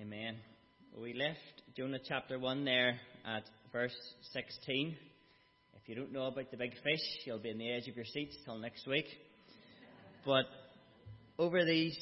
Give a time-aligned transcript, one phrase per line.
[0.00, 0.38] Amen.
[1.00, 1.38] We left
[1.76, 3.94] Jonah chapter 1 there at verse
[4.32, 4.96] 16.
[5.80, 8.04] If you don't know about the big fish, you'll be on the edge of your
[8.04, 9.06] seats till next week.
[10.26, 10.46] But
[11.38, 11.96] over these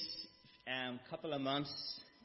[0.66, 1.70] um, couple of months,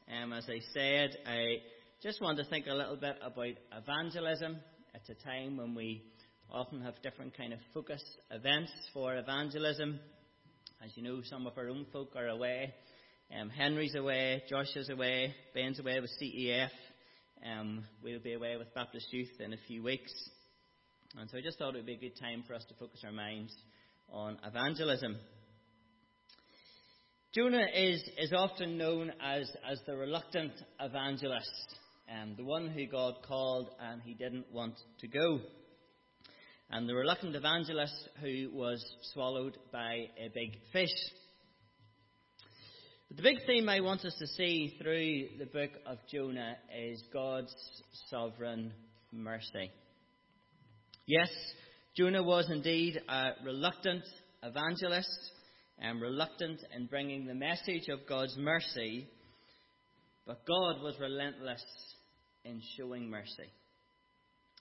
[0.10, 1.58] um, as I said, I
[2.02, 4.60] just want to think a little bit about evangelism.
[4.94, 6.02] It's a time when we
[6.50, 10.00] often have different kind of focused events for evangelism.
[10.82, 12.74] As you know, some of our own folk are away
[13.36, 16.70] um, Henry's away, Josh is away, Ben's away with CEF.
[17.46, 20.12] Um, we'll be away with Baptist Youth in a few weeks.
[21.20, 23.02] And so I just thought it would be a good time for us to focus
[23.06, 23.54] our minds
[24.10, 25.18] on evangelism.
[27.36, 31.76] Jonah is, is often known as, as the reluctant evangelist,
[32.10, 35.42] um, the one who God called and he didn't want to go.
[36.70, 38.84] And the reluctant evangelist who was
[39.14, 40.94] swallowed by a big fish.
[43.08, 47.02] But the big theme I want us to see through the book of Jonah is
[47.14, 47.56] God's
[48.10, 48.74] sovereign
[49.14, 49.72] mercy.
[51.06, 51.30] Yes,
[51.96, 54.04] Jonah was indeed a reluctant
[54.44, 55.32] evangelist
[55.80, 59.08] and reluctant in bringing the message of God's mercy,
[60.26, 61.64] but God was relentless
[62.44, 63.50] in showing mercy.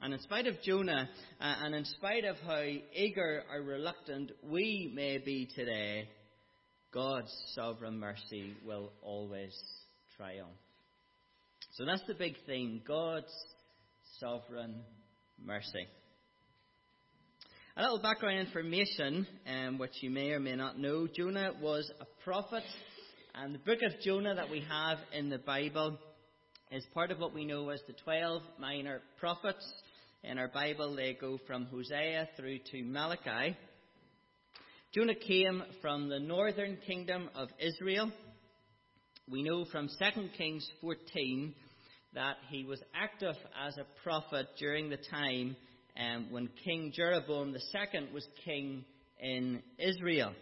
[0.01, 1.09] And in spite of Jonah,
[1.41, 2.63] uh, and in spite of how
[2.95, 6.09] eager or reluctant we may be today,
[6.97, 9.55] God's sovereign mercy will always
[10.17, 10.49] triumph.
[11.75, 13.31] So that's the big theme God's
[14.19, 14.77] sovereign
[15.45, 15.87] mercy.
[17.77, 21.07] A little background information, um, which you may or may not know.
[21.07, 22.63] Jonah was a prophet,
[23.35, 25.99] and the book of Jonah that we have in the Bible
[26.71, 29.71] is part of what we know as the 12 minor prophets.
[30.25, 33.55] In our Bible, they go from Hosea through to Malachi.
[34.97, 38.11] Jonah came from the northern kingdom of Israel.
[39.31, 41.55] We know from 2 Kings 14
[42.15, 45.55] that he was active as a prophet during the time
[46.01, 48.87] um, when King Jeroboam II was king
[49.21, 50.33] in Israel.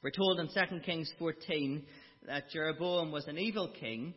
[0.00, 1.82] We're told in 2 Kings 14
[2.28, 4.14] that Jeroboam was an evil king.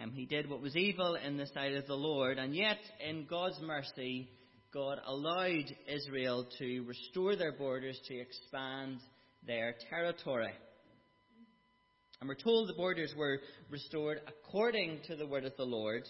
[0.00, 3.26] Um, he did what was evil in the sight of the Lord, and yet, in
[3.28, 4.28] God's mercy,
[4.72, 9.00] God allowed Israel to restore their borders to expand
[9.46, 10.52] their territory.
[12.20, 16.04] And we're told the borders were restored according to the word of the Lord,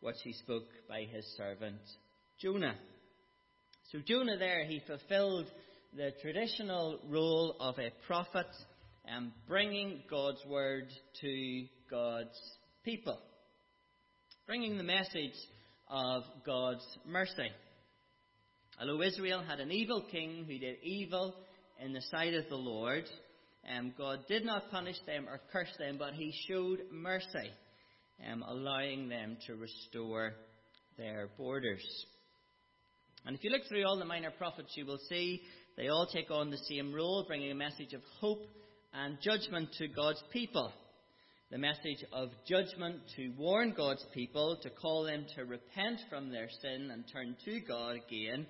[0.00, 1.78] which he spoke by his servant
[2.40, 2.74] Jonah.
[3.92, 5.46] So Jonah there, he fulfilled
[5.96, 8.48] the traditional role of a prophet
[9.04, 10.88] and bringing God's word
[11.20, 12.38] to God's
[12.84, 13.20] people.
[14.46, 15.36] Bringing the message
[15.88, 17.50] of God's mercy.
[18.80, 21.34] Although Israel had an evil king who did evil
[21.82, 23.04] in the sight of the Lord,
[23.76, 27.50] um, God did not punish them or curse them, but He showed mercy,
[28.30, 30.34] um, allowing them to restore
[30.96, 31.84] their borders.
[33.26, 35.42] And if you look through all the minor prophets, you will see
[35.76, 38.46] they all take on the same role, bringing a message of hope
[38.94, 40.72] and judgment to God's people.
[41.50, 46.48] The message of judgment to warn God's people, to call them to repent from their
[46.62, 48.46] sin and turn to God again,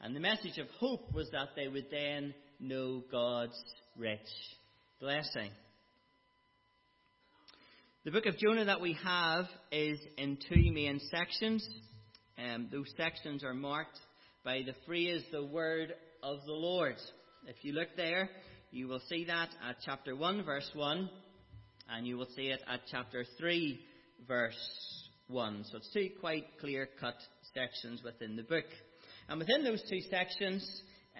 [0.00, 3.60] and the message of hope was that they would then know God's
[3.96, 4.20] rich
[5.00, 5.50] blessing.
[8.04, 11.68] The book of Jonah that we have is in two main sections.
[12.38, 13.98] Um, those sections are marked
[14.44, 15.92] by the phrase, the word
[16.22, 16.96] of the Lord.
[17.46, 18.30] If you look there,
[18.70, 21.10] you will see that at chapter 1, verse 1,
[21.90, 23.80] and you will see it at chapter 3,
[24.26, 24.54] verse
[25.26, 25.64] 1.
[25.70, 27.16] So it's two quite clear cut
[27.52, 28.66] sections within the book.
[29.28, 30.66] And within those two sections,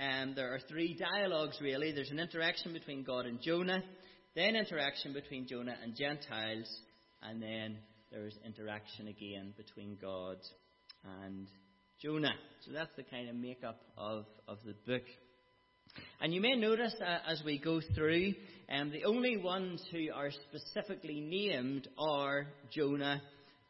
[0.00, 1.92] um, there are three dialogues really.
[1.92, 3.82] There's an interaction between God and Jonah,
[4.34, 6.69] then interaction between Jonah and Gentiles,
[7.22, 7.76] and then
[8.10, 10.38] there's interaction again between God
[11.22, 11.48] and
[12.00, 12.32] Jonah.
[12.64, 15.02] So that's the kind of makeup of, of the book.
[16.22, 16.94] And you may notice
[17.26, 18.32] as we go through,
[18.70, 23.20] um, the only ones who are specifically named are Jonah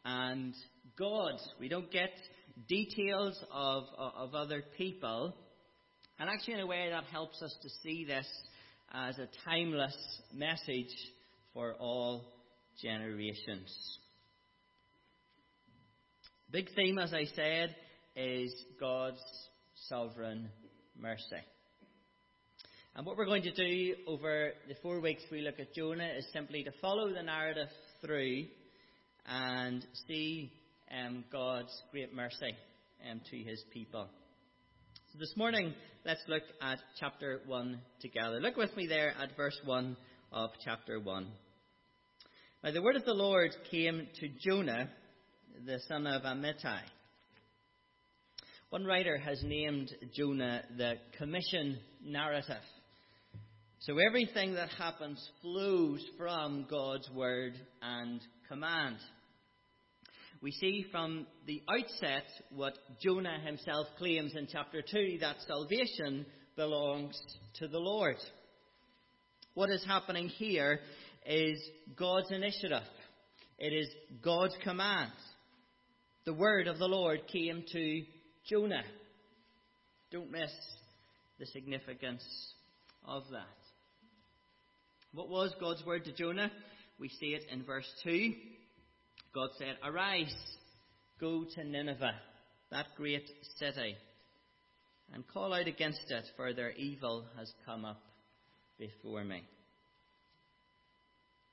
[0.05, 0.53] and
[0.97, 1.33] God.
[1.59, 2.11] We don't get
[2.67, 5.35] details of, uh, of other people.
[6.19, 8.27] And actually, in a way, that helps us to see this
[8.93, 9.95] as a timeless
[10.33, 10.93] message
[11.53, 12.25] for all
[12.81, 13.99] generations.
[16.51, 17.75] Big theme, as I said,
[18.15, 19.21] is God's
[19.87, 20.49] sovereign
[20.99, 21.43] mercy.
[22.95, 26.25] And what we're going to do over the four weeks we look at Jonah is
[26.33, 27.69] simply to follow the narrative
[28.01, 28.45] through
[29.25, 30.51] and see
[30.91, 32.55] um, God's great mercy
[33.09, 34.07] um, to his people.
[35.11, 35.73] So this morning,
[36.05, 38.39] let's look at chapter 1 together.
[38.39, 39.97] Look with me there at verse 1
[40.31, 41.27] of chapter 1.
[42.63, 44.89] Now, the word of the Lord came to Jonah,
[45.65, 46.81] the son of Amittai.
[48.69, 52.61] One writer has named Jonah the commission narrative.
[53.79, 58.97] So everything that happens flows from God's word and command.
[60.41, 66.25] We see from the outset what Jonah himself claims in chapter 2 that salvation
[66.55, 67.19] belongs
[67.55, 68.15] to the Lord.
[69.53, 70.79] What is happening here
[71.25, 71.59] is
[71.97, 72.83] God's initiative.
[73.57, 73.89] It is
[74.23, 75.11] God's command.
[76.25, 78.03] The word of the Lord came to
[78.49, 78.83] Jonah.
[80.09, 80.51] Don't miss
[81.37, 82.23] the significance
[83.05, 83.43] of that.
[85.13, 86.49] What was God's word to Jonah?
[86.97, 88.33] We see it in verse 2.
[89.33, 90.35] God said, Arise,
[91.19, 92.15] go to Nineveh,
[92.71, 93.95] that great city,
[95.13, 98.01] and call out against it, for their evil has come up
[98.77, 99.43] before me.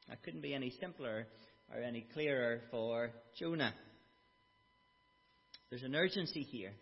[0.08, 1.26] That couldn't be any simpler
[1.74, 3.74] or any clearer for Jonah.
[5.68, 6.72] There's an urgency here.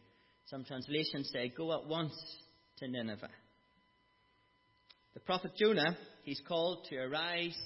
[0.46, 2.14] Some translations say, Go at once
[2.78, 3.30] to Nineveh.
[5.14, 7.56] The prophet Jonah, he's called to arise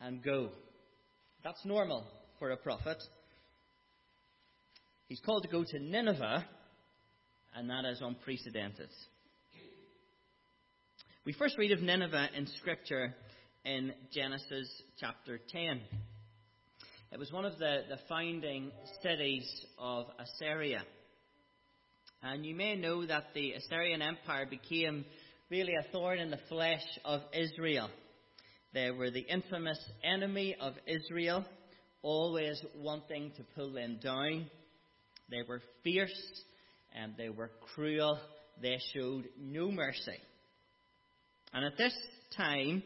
[0.00, 0.50] and go.
[1.42, 2.04] That's normal
[2.38, 3.02] for a prophet.
[5.08, 6.44] He's called to go to Nineveh,
[7.54, 8.90] and that is unprecedented.
[11.24, 13.14] We first read of Nineveh in Scripture
[13.64, 15.80] in Genesis chapter 10.
[17.12, 18.70] It was one of the, the founding
[19.02, 19.48] cities
[19.78, 20.82] of Assyria.
[22.22, 25.06] And you may know that the Assyrian Empire became
[25.50, 27.88] really a thorn in the flesh of Israel.
[28.72, 31.44] They were the infamous enemy of Israel,
[32.02, 34.48] always wanting to pull them down.
[35.28, 36.42] They were fierce
[36.94, 38.18] and they were cruel.
[38.62, 40.18] They showed no mercy.
[41.52, 41.94] And at this
[42.36, 42.82] time,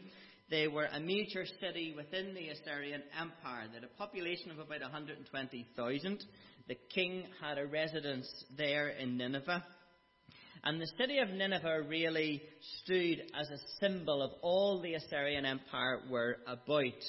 [0.49, 3.67] they were a major city within the Assyrian Empire.
[3.67, 6.25] They had a population of about 120,000.
[6.67, 8.27] The king had a residence
[8.57, 9.63] there in Nineveh.
[10.65, 12.41] And the city of Nineveh really
[12.81, 17.03] stood as a symbol of all the Assyrian Empire were about.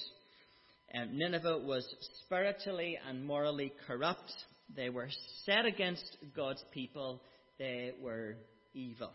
[0.90, 1.86] And Nineveh was
[2.24, 4.30] spiritually and morally corrupt.
[4.76, 5.08] They were
[5.44, 6.04] set against
[6.36, 7.22] God's people.
[7.58, 8.36] They were
[8.74, 9.10] evil.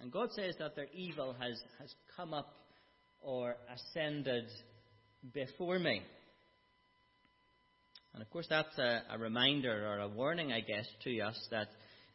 [0.00, 2.52] And God says that their evil has, has come up
[3.22, 4.46] or ascended
[5.32, 6.02] before me.
[8.12, 11.68] And of course, that's a, a reminder or a warning, I guess, to us that,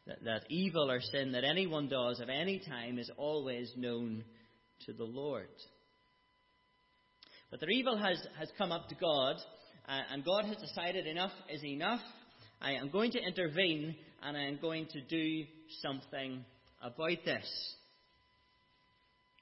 [0.06, 4.24] that, that evil or sin that anyone does at any time is always known
[4.86, 5.48] to the Lord.
[7.50, 9.36] But their evil has, has come up to God,
[9.88, 12.00] uh, and God has decided enough is enough.
[12.60, 15.44] I am going to intervene, and I am going to do
[15.82, 16.44] something
[16.82, 17.74] about this.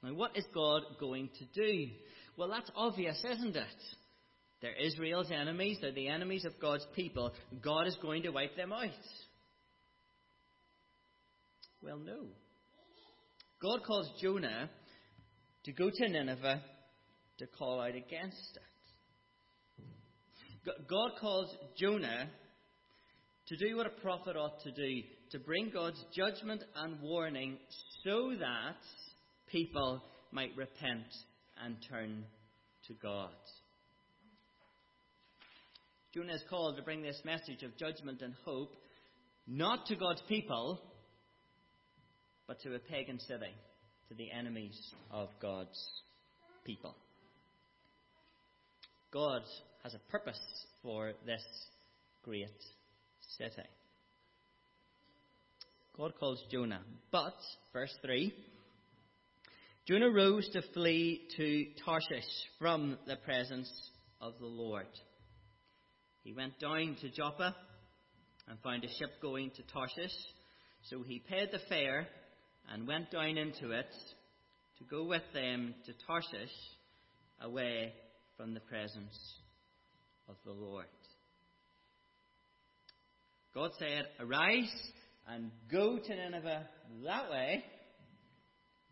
[0.03, 1.89] Now, what is God going to do?
[2.37, 3.65] Well, that's obvious, isn't it?
[4.61, 7.33] They're Israel's enemies, they're the enemies of God's people.
[7.63, 8.89] God is going to wipe them out.
[11.85, 12.29] Well, no.
[13.61, 14.71] God calls Jonah
[15.65, 16.63] to go to Nineveh
[17.39, 18.57] to call out against
[20.65, 20.89] it.
[20.89, 22.31] God calls Jonah
[23.49, 25.03] to do what a prophet ought to do,
[25.33, 27.59] to bring God's judgment and warning
[28.03, 28.77] so that
[29.49, 30.03] people
[30.33, 31.05] might repent
[31.63, 32.25] and turn
[32.87, 33.29] to God.
[36.15, 38.75] Jonah is called to bring this message of judgment and hope
[39.47, 40.81] not to God's people,
[42.47, 43.53] but to a pagan city,
[44.09, 44.79] to the enemies
[45.11, 45.79] of God's
[46.65, 46.95] people.
[49.13, 49.43] God
[49.83, 50.41] has a purpose
[50.83, 51.43] for this
[52.23, 52.49] great
[53.39, 53.69] city.
[55.97, 56.83] God calls Jonah,
[57.13, 57.35] but,
[57.73, 58.35] verse 3,
[59.87, 62.25] Jonah rose to flee to Tarshish
[62.59, 63.71] from the presence
[64.21, 64.87] of the Lord.
[66.25, 67.55] He went down to Joppa
[68.49, 70.15] and found a ship going to Tarshish.
[70.91, 72.09] So he paid the fare
[72.73, 73.93] and went down into it
[74.79, 76.51] to go with them to Tarshish
[77.41, 77.93] away
[78.37, 79.17] from the presence
[80.29, 80.87] of the Lord.
[83.55, 84.73] God said, Arise
[85.29, 86.69] and go to Nineveh
[87.05, 87.65] that way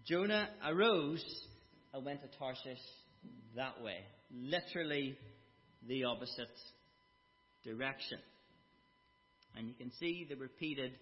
[0.06, 1.24] Jonah arose
[1.94, 2.80] and went to Tarshish
[3.54, 3.98] that way.
[4.34, 5.16] Literally
[5.86, 6.48] the opposite
[7.64, 8.18] direction.
[9.56, 10.92] And you can see the repeated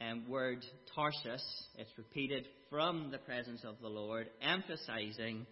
[0.00, 1.40] um, word Tarshish.
[1.76, 5.46] It's repeated from the presence of the Lord, emphasizing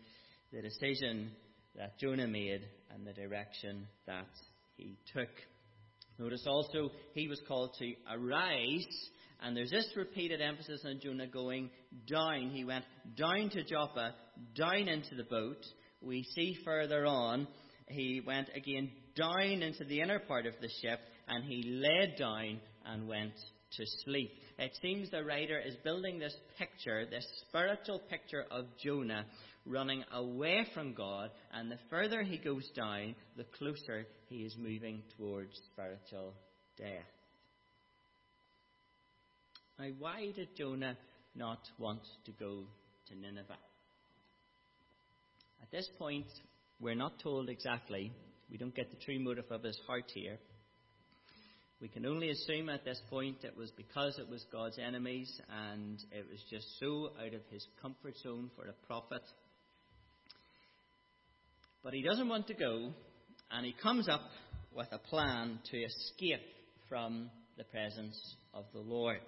[0.52, 1.30] the decision
[1.76, 2.62] that Jonah made
[2.94, 4.28] and the direction that
[4.76, 5.28] he took.
[6.18, 8.87] Notice also he was called to arise
[9.42, 11.70] and there's this repeated emphasis on Jonah going
[12.08, 12.50] down.
[12.50, 12.84] He went
[13.16, 14.14] down to Joppa,
[14.54, 15.64] down into the boat,
[16.00, 17.49] we see further on,
[17.88, 22.61] he went again down into the inner part of the ship and he lay down
[22.87, 23.34] and went
[23.76, 24.31] to sleep.
[24.59, 29.25] It seems the writer is building this picture, this spiritual picture of Jonah
[29.64, 35.02] running away from God, and the further he goes down, the closer he is moving
[35.17, 36.35] towards spiritual
[36.76, 37.07] death.
[39.79, 40.97] Now, why did Jonah
[41.35, 42.64] not want to go
[43.09, 43.57] to Nineveh?
[45.62, 46.26] At this point,
[46.81, 48.12] we're not told exactly.
[48.50, 50.38] We don't get the true motive of his heart here.
[51.82, 55.98] We can only assume at this point it was because it was God's enemies and
[56.12, 59.22] it was just so out of his comfort zone for a prophet.
[61.82, 62.92] But he doesn't want to go,
[63.50, 64.20] and he comes up
[64.72, 66.46] with a plan to escape
[66.88, 69.18] from the presence of the Lord.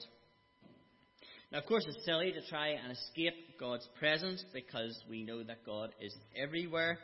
[1.50, 5.66] Now, of course, it's silly to try and escape God's presence because we know that
[5.66, 7.00] God is everywhere.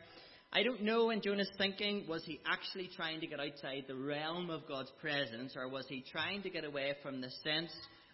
[0.53, 4.51] I don't know in Jonah's thinking, was he actually trying to get outside the realm
[4.51, 7.71] of God's presence, or was he trying to get away from the sense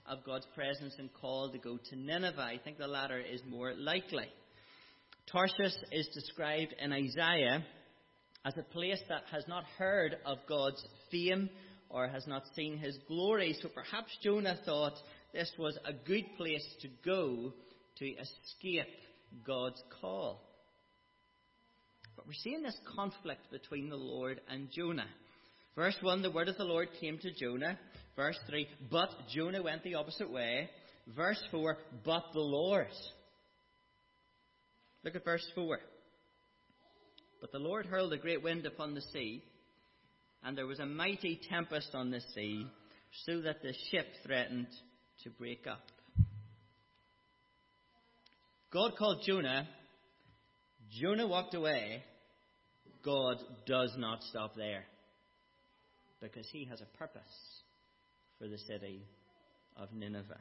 [0.06, 2.42] of God's presence and call to go to Nineveh?
[2.42, 4.26] I think the latter is more likely.
[5.32, 7.64] Tarshish is described in Isaiah
[8.44, 11.48] as a place that has not heard of God's fame
[11.88, 13.56] or has not seen his glory.
[13.62, 14.92] So perhaps Jonah thought
[15.32, 17.54] this was a good place to go
[17.96, 18.92] to escape
[19.46, 20.45] God's call.
[22.16, 25.08] But we're seeing this conflict between the Lord and Jonah.
[25.74, 27.78] Verse 1, the word of the Lord came to Jonah.
[28.16, 30.70] Verse 3, but Jonah went the opposite way.
[31.14, 32.88] Verse 4, but the Lord.
[35.04, 35.78] Look at verse 4.
[37.42, 39.44] But the Lord hurled a great wind upon the sea,
[40.42, 42.66] and there was a mighty tempest on the sea,
[43.26, 44.68] so that the ship threatened
[45.22, 45.82] to break up.
[48.72, 49.68] God called Jonah
[50.90, 52.02] Jonah walked away.
[53.04, 54.84] God does not stop there
[56.20, 57.22] because he has a purpose
[58.38, 59.02] for the city
[59.76, 60.40] of Nineveh.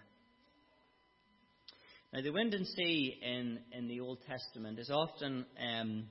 [2.13, 6.05] Now, the wind and sea in, in the Old Testament is often um,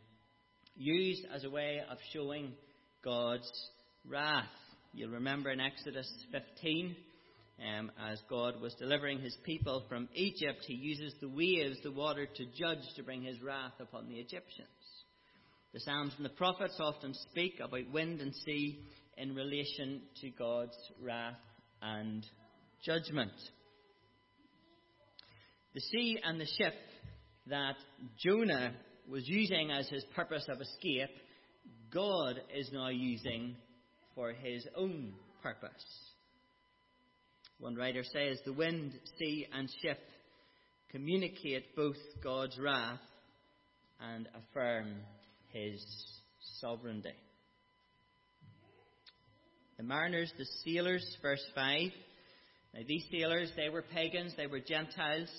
[0.76, 2.52] used as a way of showing
[3.02, 3.50] God's
[4.06, 4.44] wrath.
[4.92, 6.94] You'll remember in Exodus 15
[7.60, 12.26] um, as God was delivering his people from Egypt, he uses the waves, the water,
[12.26, 14.68] to judge, to bring his wrath upon the Egyptians.
[15.72, 18.80] The Psalms and the prophets often speak about wind and sea
[19.16, 21.34] in relation to God's wrath
[21.80, 22.26] and
[22.84, 23.32] judgment.
[25.74, 26.74] The sea and the ship
[27.48, 27.76] that
[28.18, 28.72] Jonah
[29.08, 31.10] was using as his purpose of escape,
[31.92, 33.56] God is now using
[34.14, 36.13] for his own purpose.
[37.64, 39.98] One writer says the wind, sea, and ship
[40.90, 43.00] communicate both God's wrath
[43.98, 44.96] and affirm
[45.50, 45.82] his
[46.60, 47.14] sovereignty.
[49.78, 51.80] The mariners, the sailors, verse 5.
[52.74, 55.30] Now, these sailors, they were pagans, they were Gentiles.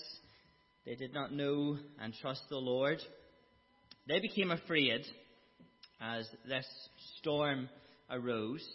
[0.84, 2.98] They did not know and trust the Lord.
[4.08, 5.06] They became afraid
[6.00, 6.66] as this
[7.20, 7.68] storm
[8.10, 8.66] arose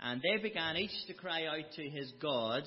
[0.00, 2.62] and they began each to cry out to his God,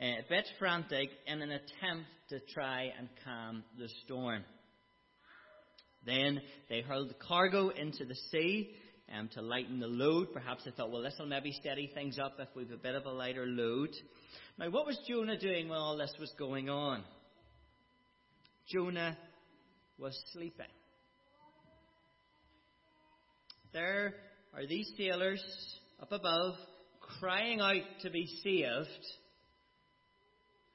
[0.00, 4.44] a bit frantic, in an attempt to try and calm the storm.
[6.06, 8.70] Then they hurled the cargo into the sea
[9.16, 10.32] um, to lighten the load.
[10.32, 13.06] Perhaps they thought, well, this will maybe steady things up if we've a bit of
[13.06, 13.90] a lighter load.
[14.58, 17.02] Now, what was Jonah doing while all this was going on?
[18.72, 19.16] Jonah
[19.98, 20.66] was sleeping.
[23.72, 24.14] There
[24.54, 25.42] are these sailors
[26.00, 26.54] up above,
[27.20, 29.06] crying out to be saved.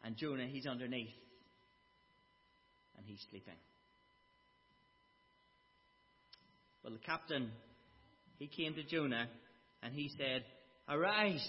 [0.03, 1.13] And Jonah, he's underneath.
[2.97, 3.55] And he's sleeping.
[6.83, 7.49] Well, the captain,
[8.39, 9.27] he came to Jonah
[9.81, 10.43] and he said,
[10.89, 11.47] Arise.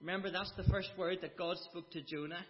[0.00, 2.44] Remember, that's the first word that God spoke to Jonah.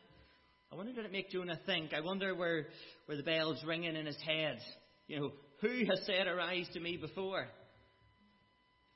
[0.71, 1.93] I wonder did it make Jonah think?
[1.93, 2.67] I wonder where,
[3.07, 4.59] where the bells ringing in his head.
[5.09, 7.47] You know, who has said arise to me before?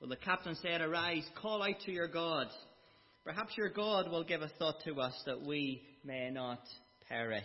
[0.01, 2.47] Well, the captain said, Arise, call out to your God.
[3.25, 6.63] Perhaps your God will give a thought to us that we may not
[7.09, 7.45] perish.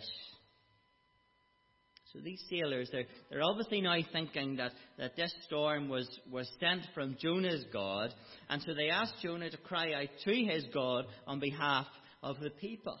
[2.12, 6.82] So these sailors, they're, they're obviously now thinking that, that this storm was, was sent
[6.94, 8.14] from Jonah's God,
[8.48, 11.86] and so they asked Jonah to cry out to his God on behalf
[12.22, 12.98] of the people,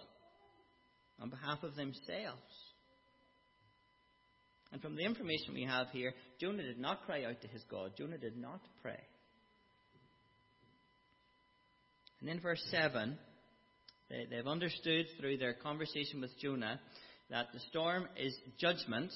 [1.18, 2.42] on behalf of themselves.
[4.72, 7.92] And from the information we have here, Jonah did not cry out to his God.
[7.96, 9.00] Jonah did not pray.
[12.26, 13.16] And in verse 7,
[14.10, 16.80] they, they've understood through their conversation with Jonah
[17.30, 19.12] that the storm is judgment.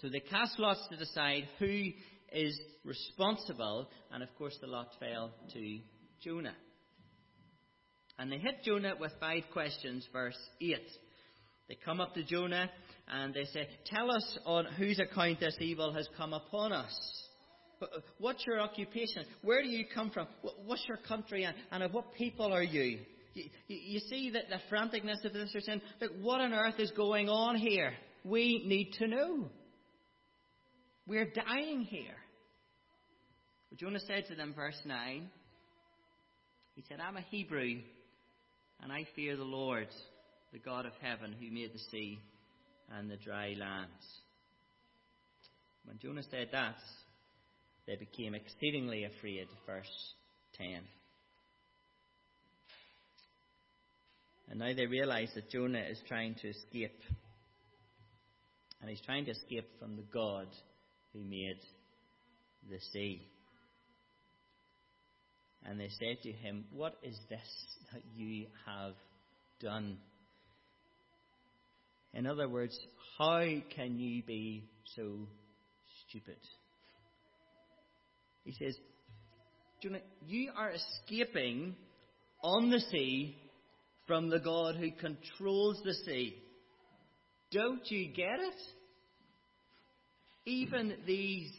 [0.00, 1.88] So they cast lots to decide who
[2.32, 5.78] is responsible, and of course the lot fell to
[6.22, 6.54] Jonah.
[8.20, 10.76] And they hit Jonah with five questions, verse 8.
[11.68, 12.70] They come up to Jonah
[13.08, 16.96] and they say, Tell us on whose account this evil has come upon us.
[18.18, 19.24] What's your occupation?
[19.42, 20.26] Where do you come from?
[20.64, 21.46] What's your country?
[21.70, 23.00] And of what people are you?
[23.34, 25.54] You, you see that the franticness of this?
[25.60, 27.92] Saying, Look, what on earth is going on here?
[28.24, 29.48] We need to know.
[31.06, 32.16] We're dying here.
[33.70, 35.28] But Jonah said to them, verse 9,
[36.74, 37.80] he said, I'm a Hebrew,
[38.82, 39.88] and I fear the Lord,
[40.52, 42.18] the God of heaven, who made the sea
[42.96, 43.90] and the dry lands.
[45.84, 46.76] When Jonah said that,
[47.86, 49.46] they became exceedingly afraid.
[49.66, 50.14] Verse
[50.58, 50.80] 10.
[54.48, 56.98] And now they realize that Jonah is trying to escape.
[58.80, 60.46] And he's trying to escape from the God
[61.12, 61.58] who made
[62.70, 63.22] the sea.
[65.64, 67.40] And they said to him, What is this
[67.92, 68.94] that you have
[69.60, 69.98] done?
[72.14, 72.78] In other words,
[73.18, 74.64] how can you be
[74.94, 75.26] so
[76.08, 76.38] stupid?
[78.46, 78.76] He says,
[79.82, 81.74] Jonah, you are escaping
[82.42, 83.36] on the sea
[84.06, 86.36] from the God who controls the sea.
[87.50, 88.54] Don't you get it?
[90.44, 91.50] Even these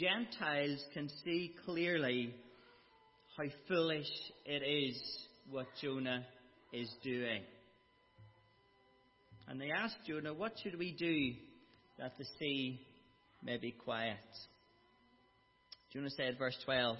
[0.00, 2.34] Gentiles can see clearly
[3.36, 4.08] how foolish
[4.46, 4.98] it is
[5.50, 6.24] what Jonah
[6.72, 7.42] is doing.
[9.46, 11.34] And they asked Jonah, What should we do
[11.98, 12.80] that the sea
[13.42, 14.16] may be quiet?
[15.94, 16.96] Jonah said, verse 12,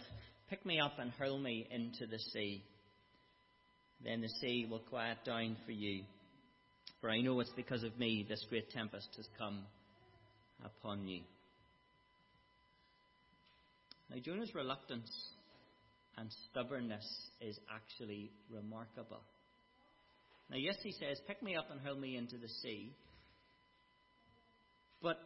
[0.49, 2.63] Pick me up and hurl me into the sea.
[4.05, 6.05] Then the sea will quiet down for you.
[7.01, 9.63] For I know it's because of me this great tempest has come
[10.65, 11.23] upon you.
[14.11, 15.11] Now, Jonah's reluctance
[16.17, 17.05] and stubbornness
[17.41, 19.23] is actually remarkable.
[20.51, 22.93] Now, yes, he says, Pick me up and hurl me into the sea.
[25.03, 25.19] But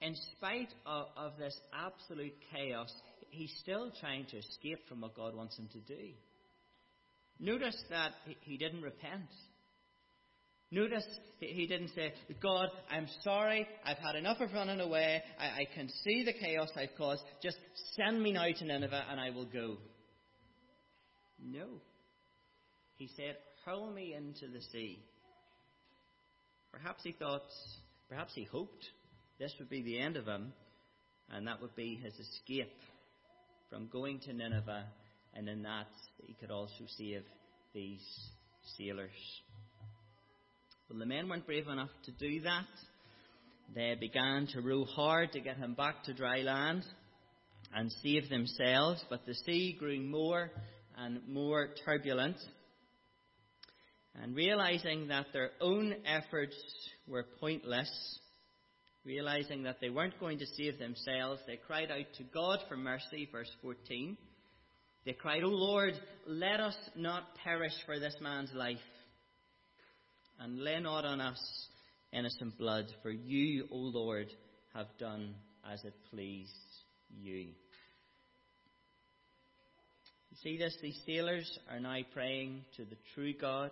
[0.00, 2.92] in spite of, of this absolute chaos,
[3.30, 6.10] he's still trying to escape from what God wants him to do.
[7.40, 9.28] Notice that he didn't repent.
[10.70, 11.06] Notice
[11.40, 15.88] he didn't say, God, I'm sorry, I've had enough of running away, I, I, can
[16.04, 17.56] see the chaos I've caused, just
[17.96, 19.78] send me now to Nineveh and I will go.
[21.42, 21.66] No.
[22.96, 25.02] He said, hurl me into the sea.
[26.70, 27.42] Perhaps he thought,
[28.10, 28.84] perhaps he hoped
[29.38, 30.52] this would be the end of him,
[31.30, 32.72] and that would be his escape
[33.70, 34.86] from going to Nineveh,
[35.34, 35.86] and in that
[36.26, 37.22] he could also save
[37.74, 38.02] these
[38.76, 39.10] sailors.
[40.88, 42.66] Well, the men weren't brave enough to do that.
[43.74, 46.84] They began to row hard to get him back to dry land
[47.74, 50.50] and save themselves, but the sea grew more
[50.96, 52.36] and more turbulent.
[54.20, 56.56] And realizing that their own efforts
[57.06, 57.90] were pointless,
[59.08, 63.26] realizing that they weren't going to save themselves, they cried out to God for mercy,
[63.32, 64.18] verse 14.
[65.06, 65.94] They cried, O Lord,
[66.26, 68.76] let us not perish for this man's life,
[70.38, 71.40] and lay not on us
[72.12, 74.26] innocent blood, for you, O Lord,
[74.74, 75.34] have done
[75.72, 76.52] as it pleased
[77.18, 77.46] you.
[80.30, 80.76] You see this?
[80.82, 83.70] These sailors are now praying to the true God.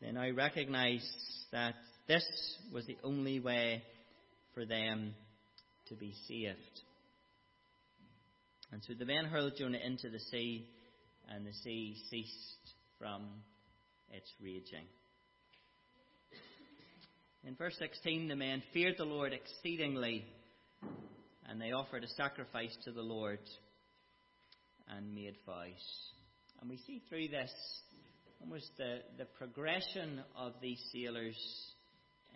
[0.00, 1.06] They now recognize
[1.52, 1.74] that
[2.06, 2.24] this
[2.72, 3.82] was the only way
[4.54, 5.14] for them
[5.88, 6.80] to be saved.
[8.72, 10.66] And so the men hurled Jonah into the sea,
[11.28, 13.22] and the sea ceased from
[14.10, 14.86] its raging.
[17.46, 20.24] In verse 16, the men feared the Lord exceedingly,
[21.48, 23.40] and they offered a sacrifice to the Lord
[24.88, 25.72] and made vows.
[26.60, 27.52] And we see through this
[28.40, 31.36] almost the, the progression of these sailors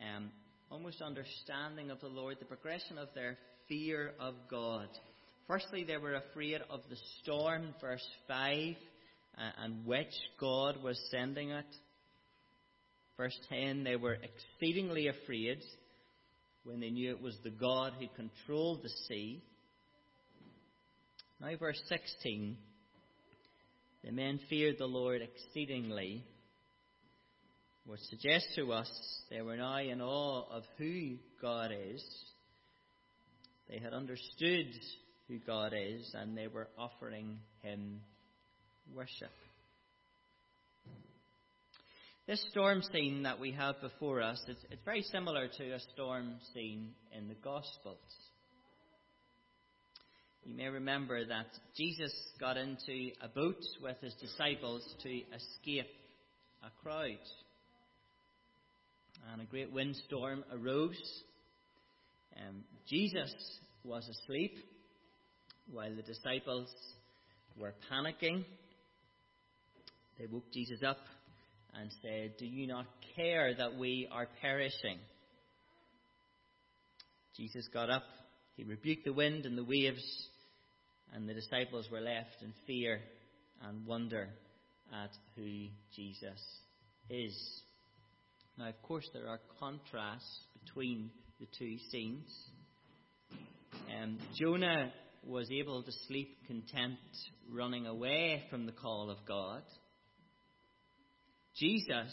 [0.01, 0.31] um,
[0.71, 3.37] almost understanding of the Lord, the progression of their
[3.69, 4.89] fear of God.
[5.47, 8.75] Firstly, they were afraid of the storm, verse 5,
[9.37, 11.65] uh, and which God was sending it.
[13.17, 15.63] Verse 10, they were exceedingly afraid
[16.65, 19.43] when they knew it was the God who controlled the sea.
[21.41, 22.57] Now, verse 16,
[24.05, 26.25] the men feared the Lord exceedingly
[27.88, 28.90] which suggest to us
[29.31, 32.05] they were now in awe of who God is.
[33.70, 34.66] They had understood
[35.27, 38.01] who God is and they were offering Him
[38.94, 39.31] worship.
[42.27, 46.35] This storm scene that we have before us, it's, it's very similar to a storm
[46.53, 47.96] scene in the Gospels.
[50.44, 55.88] You may remember that Jesus got into a boat with his disciples to escape
[56.62, 57.16] a crowd.
[59.33, 61.00] And a great windstorm arose.
[62.37, 63.35] Um, Jesus
[63.85, 64.57] was asleep
[65.70, 66.68] while the disciples
[67.59, 68.44] were panicking.
[70.18, 70.98] They woke Jesus up
[71.74, 74.98] and said, Do you not care that we are perishing?
[77.37, 78.02] Jesus got up,
[78.57, 80.02] he rebuked the wind and the waves,
[81.14, 83.00] and the disciples were left in fear
[83.62, 84.28] and wonder
[84.92, 86.40] at who Jesus
[87.09, 87.62] is.
[88.59, 92.29] Now, of course, there are contrasts between the two scenes.
[93.97, 94.92] Um, Jonah
[95.25, 96.99] was able to sleep content
[97.49, 99.62] running away from the call of God.
[101.57, 102.12] Jesus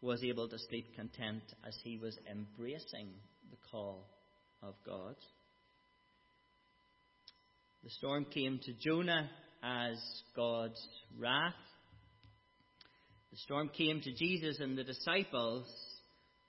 [0.00, 3.10] was able to sleep content as he was embracing
[3.50, 4.08] the call
[4.60, 5.14] of God.
[7.84, 9.30] The storm came to Jonah
[9.62, 9.98] as
[10.34, 10.84] God's
[11.16, 11.54] wrath.
[13.30, 15.66] The storm came to Jesus and the disciples,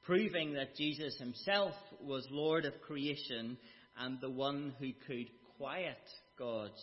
[0.04, 3.58] proving that Jesus himself was Lord of creation
[4.00, 5.98] and the one who could quiet
[6.38, 6.82] God's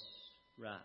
[0.58, 0.80] wrath.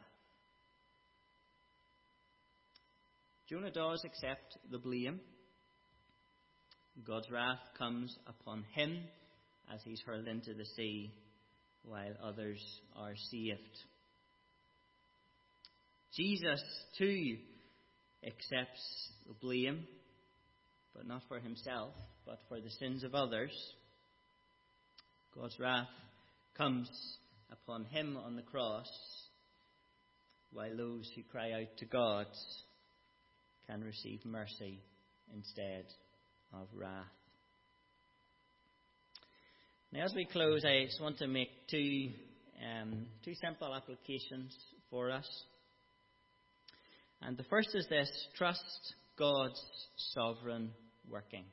[3.50, 5.19] Jonah does accept the blame.
[7.06, 9.00] God's wrath comes upon him
[9.74, 11.12] as he's hurled into the sea
[11.84, 12.62] while others
[12.95, 13.78] are saved.
[16.15, 16.62] Jesus,
[16.97, 17.38] too,
[18.25, 19.86] accepts the blame,
[20.95, 21.93] but not for himself,
[22.25, 23.51] but for the sins of others.
[25.36, 25.88] God's wrath
[26.57, 26.89] comes
[27.51, 28.89] upon him on the cross,
[30.51, 32.27] while those who cry out to God
[33.67, 34.79] can receive mercy
[35.34, 35.86] instead
[36.53, 37.05] of wrath.
[39.93, 42.12] Now, as we close, I just want to make two,
[42.62, 44.55] um, two simple applications
[44.89, 45.27] for us.
[47.21, 48.63] And the first is this trust
[49.17, 49.62] God's
[50.13, 50.71] sovereign
[51.10, 51.45] working.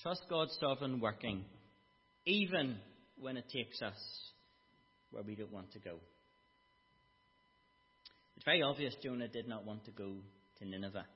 [0.00, 1.44] Trust God's sovereign working,
[2.26, 2.76] even
[3.20, 3.94] when it takes us
[5.10, 5.96] where we don't want to go.
[8.36, 10.14] It's very obvious Jonah did not want to go
[10.58, 11.06] to Nineveh.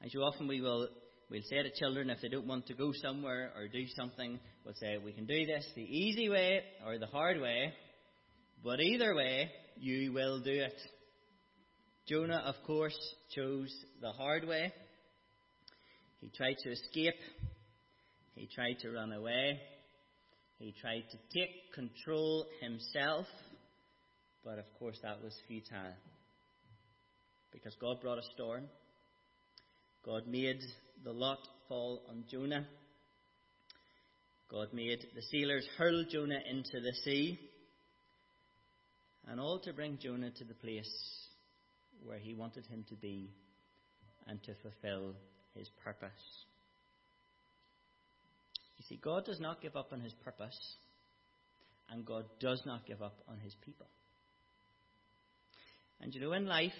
[0.00, 0.88] And so often we will
[1.30, 4.74] we'll say to children if they don't want to go somewhere or do something, we'll
[4.74, 7.72] say we can do this the easy way or the hard way,
[8.64, 10.80] but either way, you will do it.
[12.08, 12.96] Jonah, of course,
[13.34, 14.72] chose the hard way.
[16.20, 17.14] He tried to escape.
[18.34, 19.60] He tried to run away.
[20.58, 23.26] He tried to take control himself.
[24.42, 25.94] But of course, that was futile.
[27.52, 28.64] Because God brought a storm.
[30.04, 30.60] God made
[31.04, 32.66] the lot fall on Jonah.
[34.50, 37.38] God made the sailors hurl Jonah into the sea.
[39.28, 40.90] And all to bring Jonah to the place
[42.04, 43.30] where he wanted him to be
[44.26, 45.14] and to fulfill
[45.54, 46.10] his purpose.
[48.78, 50.58] You see, God does not give up on his purpose,
[51.90, 53.86] and God does not give up on his people.
[56.00, 56.72] And you know, in life,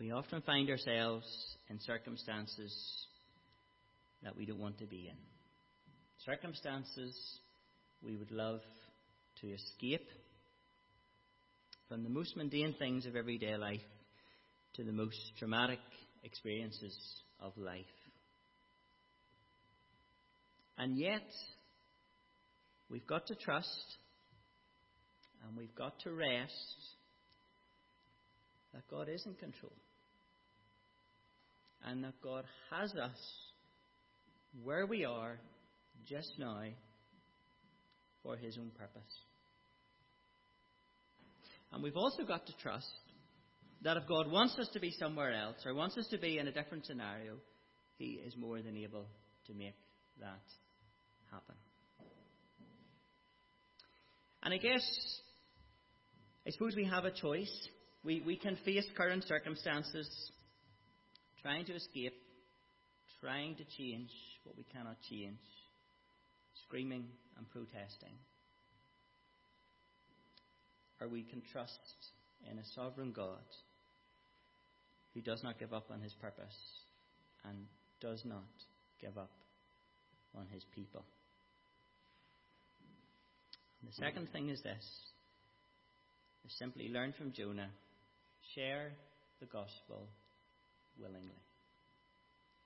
[0.00, 1.26] we often find ourselves
[1.68, 2.74] in circumstances
[4.24, 5.16] that we don't want to be in.
[6.24, 7.16] Circumstances
[8.02, 8.60] we would love
[9.40, 10.08] to escape
[11.92, 13.82] from the most mundane things of everyday life
[14.72, 15.78] to the most dramatic
[16.24, 16.96] experiences
[17.38, 17.84] of life.
[20.78, 21.28] And yet,
[22.88, 23.84] we've got to trust
[25.44, 26.76] and we've got to rest
[28.72, 29.76] that God is in control
[31.84, 33.20] and that God has us
[34.64, 35.36] where we are
[36.08, 36.62] just now
[38.22, 39.12] for His own purpose.
[41.72, 42.90] And we've also got to trust
[43.82, 46.46] that if God wants us to be somewhere else or wants us to be in
[46.46, 47.36] a different scenario,
[47.98, 49.06] He is more than able
[49.46, 49.74] to make
[50.20, 50.42] that
[51.30, 51.54] happen.
[54.42, 54.82] And I guess,
[56.46, 57.52] I suppose we have a choice.
[58.04, 60.08] We, we can face current circumstances,
[61.40, 62.14] trying to escape,
[63.20, 64.10] trying to change
[64.44, 65.38] what we cannot change,
[66.66, 67.04] screaming
[67.38, 68.14] and protesting.
[71.02, 71.80] Or we can trust
[72.48, 73.42] in a sovereign God
[75.14, 76.54] who does not give up on his purpose
[77.44, 77.56] and
[78.00, 78.44] does not
[79.00, 79.30] give up
[80.38, 81.02] on his people.
[83.80, 84.84] And the second thing is this
[86.46, 87.70] is simply learn from Jonah,
[88.54, 88.92] share
[89.40, 90.06] the gospel
[91.00, 91.40] willingly.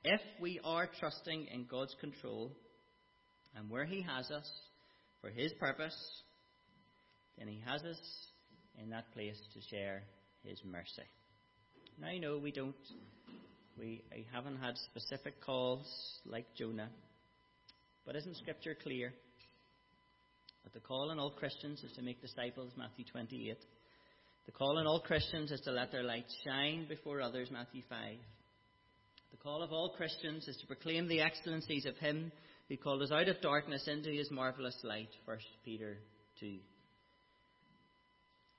[0.04, 2.52] If we are trusting in God's control
[3.56, 4.48] and where He has us
[5.20, 5.96] for His purpose,
[7.38, 7.98] then He has us
[8.82, 10.02] in that place to share
[10.44, 11.02] His mercy.
[12.00, 12.74] Now I know we don't,
[13.78, 15.86] we haven't had specific calls
[16.24, 16.90] like Jonah,
[18.04, 19.12] but isn't Scripture clear?
[20.64, 23.56] That the call on all Christians is to make disciples, Matthew 28.
[24.46, 28.16] The call on all Christians is to let their light shine before others, Matthew 5.
[29.30, 32.32] The call of all Christians is to proclaim the excellencies of Him
[32.68, 35.98] who called us out of darkness into His marvellous light, 1 Peter
[36.40, 36.58] 2.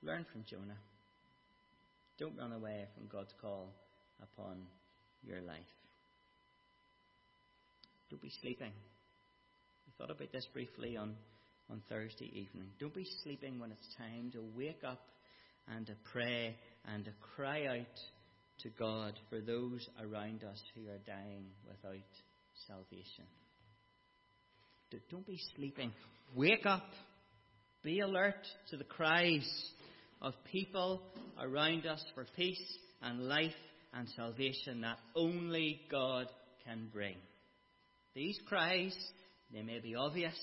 [0.02, 0.78] Learn from Jonah.
[2.18, 3.72] Don't run away from God's call
[4.22, 4.58] upon
[5.26, 5.58] your life.
[8.10, 8.72] Don't be sleeping.
[9.86, 11.14] We thought about this briefly on,
[11.70, 12.68] on Thursday evening.
[12.80, 15.00] Don't be sleeping when it's time to wake up
[15.74, 16.56] and to pray
[16.86, 18.00] and to cry out
[18.62, 22.02] to God for those around us who are dying without
[22.66, 23.24] salvation.
[25.10, 25.92] Don't be sleeping.
[26.34, 26.86] Wake up.
[27.82, 29.48] Be alert to the cries
[30.20, 31.02] of people
[31.40, 32.62] around us for peace
[33.02, 33.52] and life
[33.94, 36.26] and salvation that only God
[36.64, 37.16] can bring.
[38.14, 38.96] These cries,
[39.52, 40.34] they may be obvious,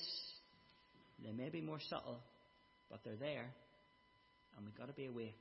[1.24, 2.20] they may be more subtle,
[2.90, 3.48] but they're there.
[4.56, 5.36] And we've got to be awake.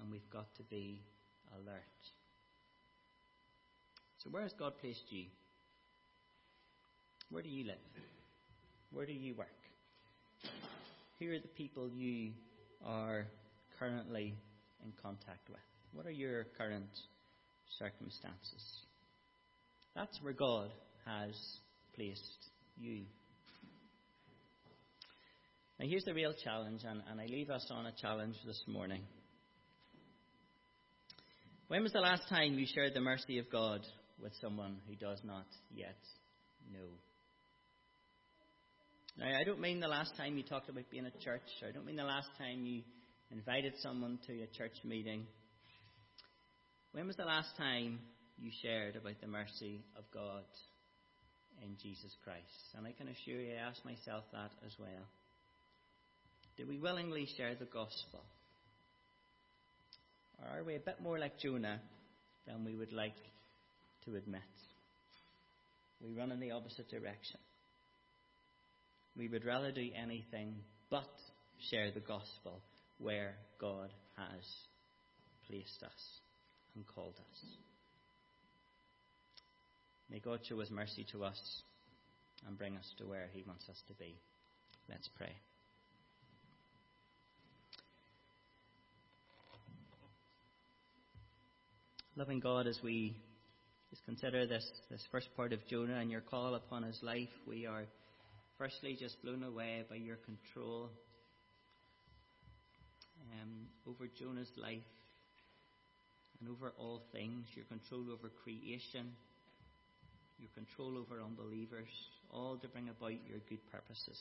[0.00, 1.00] And we've got to be
[1.54, 1.82] alert.
[4.24, 5.26] So, where has God placed you?
[7.30, 7.76] Where do you live?
[8.92, 9.48] Where do you work?
[11.18, 12.32] Who are the people you
[12.84, 13.26] are
[13.78, 14.34] currently
[14.84, 15.60] in contact with?
[15.92, 16.90] What are your current
[17.78, 18.86] circumstances?
[19.94, 20.70] That's where God
[21.04, 21.34] has
[21.94, 23.02] placed you.
[25.78, 29.02] Now, here's the real challenge, and, and I leave us on a challenge this morning.
[31.68, 33.80] When was the last time you shared the mercy of God
[34.22, 35.96] with someone who does not yet
[36.72, 36.88] know?
[39.18, 41.84] Now, I don't mean the last time you talked about being at church, I don't
[41.84, 42.82] mean the last time you
[43.30, 45.26] invited someone to a church meeting.
[46.92, 48.00] When was the last time
[48.38, 50.44] you shared about the mercy of God
[51.62, 52.74] in Jesus Christ?
[52.76, 55.06] And I can assure you, I ask myself that as well.
[56.56, 58.24] Do we willingly share the gospel?
[60.40, 61.80] Or are we a bit more like Jonah
[62.46, 63.16] than we would like
[64.06, 64.40] to admit?
[66.02, 67.38] We run in the opposite direction.
[69.16, 70.54] We would rather do anything
[70.90, 71.10] but
[71.70, 72.60] share the gospel
[72.98, 74.44] where God has
[75.48, 76.20] placed us
[76.74, 77.44] and called us.
[80.10, 81.62] May God show his mercy to us
[82.46, 84.14] and bring us to where he wants us to be.
[84.88, 85.32] Let's pray.
[92.14, 93.16] Loving God, as we
[93.88, 97.64] just consider this, this first part of Jonah and your call upon his life, we
[97.64, 97.86] are
[98.62, 100.88] firstly just blown away by your control
[103.32, 104.78] um, over Jonah's life
[106.38, 109.10] and over all things, your control over creation,
[110.38, 111.88] your control over unbelievers,
[112.30, 114.16] all to bring about your good purposes.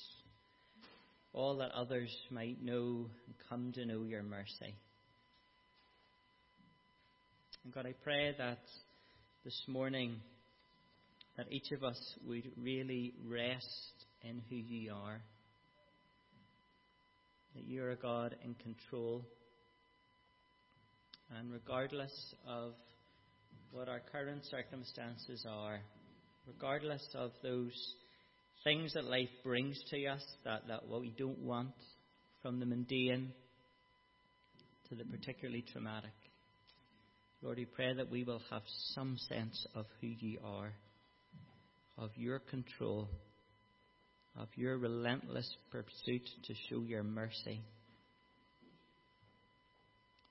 [1.33, 4.73] All that others might know and come to know your mercy.
[7.63, 8.63] And God, I pray that
[9.45, 10.15] this morning
[11.37, 15.21] that each of us would really rest in who you are.
[17.55, 19.25] That you are a God in control.
[21.37, 22.13] And regardless
[22.47, 22.73] of
[23.71, 25.79] what our current circumstances are,
[26.45, 27.73] regardless of those
[28.63, 31.71] things that life brings to us, that, that what we don't want,
[32.41, 33.31] from the mundane
[34.89, 36.11] to the particularly traumatic,
[37.41, 38.61] Lord, we pray that we will have
[38.93, 40.73] some sense of who you are,
[41.97, 43.09] of your control,
[44.37, 47.61] of your relentless pursuit to show your mercy.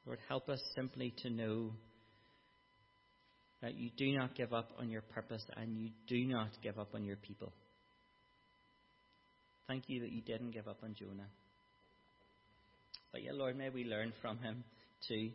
[0.07, 1.73] Lord, help us simply to know
[3.63, 6.95] that you do not give up on your purpose and you do not give up
[6.95, 7.53] on your people.
[9.69, 11.29] Thank you that you didn't give up on Jonah.
[13.13, 14.65] But yet, Lord, may we learn from him
[15.07, 15.31] too.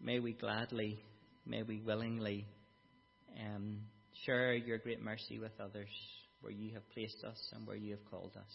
[0.00, 0.98] May we gladly,
[1.46, 2.46] may we willingly
[3.40, 3.78] um,
[4.26, 5.88] share your great mercy with others
[6.44, 8.54] where you have placed us and where you have called us.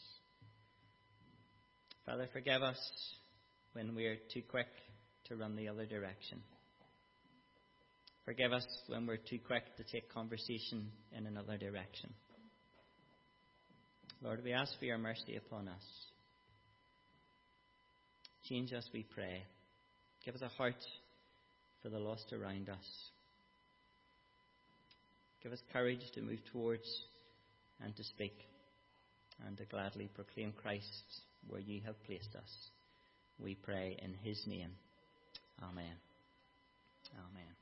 [2.06, 2.80] Father, forgive us
[3.74, 4.68] when we are too quick
[5.26, 6.40] to run the other direction.
[8.26, 12.14] Forgive us when we're too quick to take conversation in another direction.
[14.22, 15.84] Lord, we ask for your mercy upon us.
[18.48, 19.44] Change us, we pray.
[20.24, 20.76] Give us a heart
[21.82, 22.78] for the lost around us.
[25.42, 26.84] Give us courage to move towards
[27.84, 28.34] and to speak
[29.46, 32.70] and to gladly proclaim Christ where you have placed us.
[33.40, 34.72] We pray in his name.
[35.64, 35.96] Amen.
[37.16, 37.56] Amen.